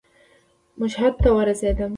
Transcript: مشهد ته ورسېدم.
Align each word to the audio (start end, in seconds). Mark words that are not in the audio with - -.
مشهد 0.81 1.13
ته 1.23 1.29
ورسېدم. 1.37 1.89